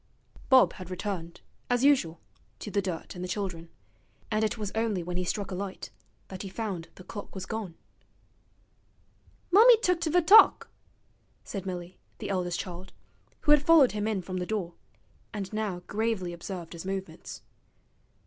[0.49, 2.19] Bob had returned, as usual,
[2.57, 3.69] to the dirt and the children,
[4.31, 5.91] and it was only when he struck a light
[6.29, 7.75] that he found the clock was gone.
[9.51, 10.71] 'Mummy tooked ve t'ock,'
[11.43, 12.93] said Milly, the eldest child,
[13.41, 14.73] who had followed him in from the door,
[15.35, 17.43] and now gravely observed his movements.